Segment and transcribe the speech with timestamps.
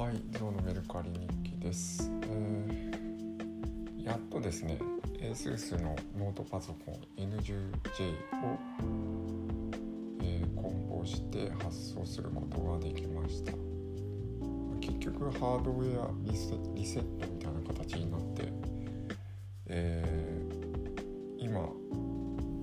[0.00, 4.78] はい、どうのメルカリ日記です、えー、やっとですね
[5.20, 8.08] ASUS のノートパソコン N10J
[8.42, 8.58] を、
[10.22, 13.52] えー、梱包して発送することができました。
[14.80, 18.50] 結局ハードウェアリセリセットみたいな形になって、
[19.66, 21.60] えー、今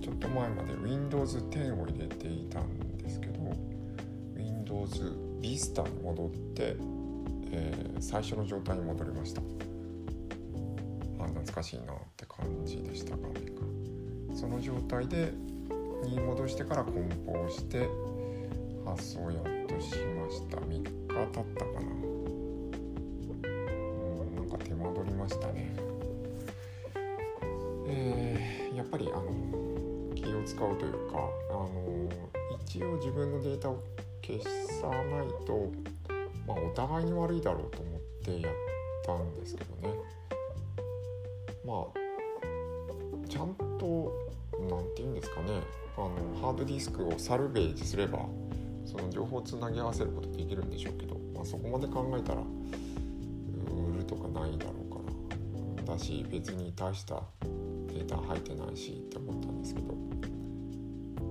[0.02, 3.38] ちょっと前まで Windows 10を入れていたんですけど
[4.34, 6.97] Windows Vista に戻って、
[7.50, 9.42] えー、最初の状態に戻りました。
[11.20, 13.62] あ懐かしいなって感じでした画面が
[14.36, 15.32] その状態で
[16.04, 17.88] に戻してから梱包して
[18.84, 20.58] 発送やっとしました。
[20.58, 20.90] 3日経
[21.22, 21.80] ったかな。
[21.80, 21.88] うん
[24.36, 25.74] なんか手間取りましたね。
[27.86, 29.24] えー、やっぱりあの
[30.14, 31.18] 気を使うというか
[31.50, 32.08] あの
[32.64, 33.82] 一応自分のデータを
[34.22, 34.38] 消
[34.80, 35.70] さないと、
[36.48, 38.52] まあ、お互いに悪いだろうと思ってやっ
[39.04, 39.94] たんですけどね。
[41.64, 44.10] まあちゃんと
[44.58, 45.60] 何て言うんですかね。
[45.96, 48.26] あのハードディスクをサルベージすれば
[48.86, 55.00] その情報をつなぎ合わせることできるんでしょうけど、まあ、そこまで考えたら売るとかないだろうか
[55.86, 55.94] ら。
[55.94, 59.94] だし別に大したデータ入ってないしって思ったんですけど。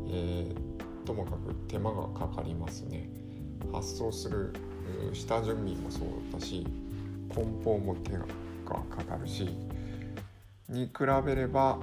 [0.09, 3.09] えーともかく手間がかかりますね。
[3.71, 4.51] 発送する
[5.13, 6.65] 下準備もそうだし
[7.29, 8.19] 梱包も手が
[8.65, 9.49] かかるし
[10.69, 10.91] に比
[11.25, 11.79] べれば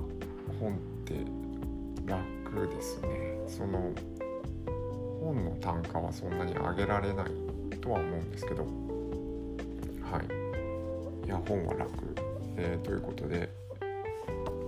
[0.61, 1.15] 本って
[2.07, 3.41] 楽ですね。
[3.47, 3.93] その
[5.21, 8.65] 本の単価はそんなに上げられないとは思うんですけど。
[10.03, 11.27] はい。
[11.27, 11.91] いや本は楽、
[12.57, 13.49] えー、ということで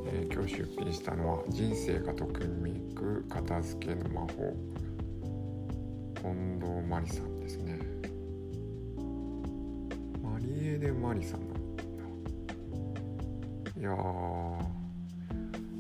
[0.09, 4.55] えー、今日出品したのは「人生がときめく片付けの魔法」
[6.15, 7.79] 近藤真理さんですね。
[10.87, 11.41] マリエデ・マリさん
[13.79, 13.91] いや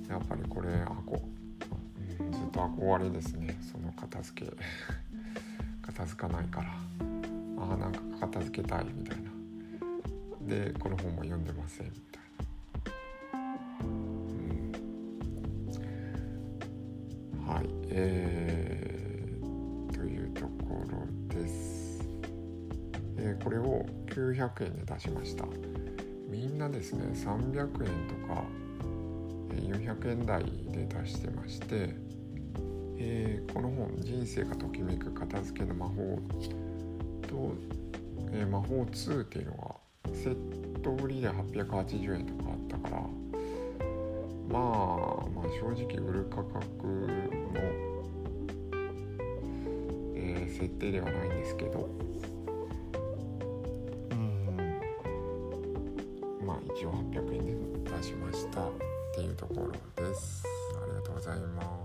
[0.08, 1.20] やっぱりこれあこ、
[2.20, 4.52] うん、ずっと憧れですねその片付け。
[5.82, 6.70] 片付かないから。
[7.58, 9.30] ああなんか片付けたいみたいな。
[10.46, 12.22] でこの本も読んでませんみたい
[17.46, 17.52] な。
[17.52, 18.55] はいえ
[23.26, 25.44] えー、これを900円で出しました。
[26.28, 27.68] みんなですね300円
[28.08, 28.44] とか
[29.50, 31.94] 400円台で出してまして、
[32.98, 36.18] えー、この本「人生がときめく片付けの魔法」
[37.26, 37.54] と、
[38.32, 39.52] えー、魔法2っていうの
[40.04, 43.02] がセット売りで880円とかあったから
[44.48, 44.62] まあ、
[45.34, 47.06] まあ正直売る価格の、
[50.14, 51.88] えー、設定ではないんですけど
[56.76, 58.60] 1800円で出しました。
[58.60, 58.70] っ
[59.14, 60.44] ていうところです。
[60.82, 61.75] ありがとうございます。